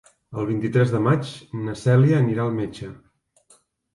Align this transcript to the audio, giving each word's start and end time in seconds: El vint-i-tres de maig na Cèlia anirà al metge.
El 0.43 0.45
vint-i-tres 0.51 0.93
de 0.93 1.01
maig 1.07 1.33
na 1.67 1.75
Cèlia 1.83 2.21
anirà 2.21 2.47
al 2.47 2.57
metge. 2.61 2.89